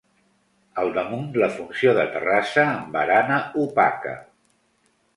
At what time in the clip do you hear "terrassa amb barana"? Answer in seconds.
2.17-3.41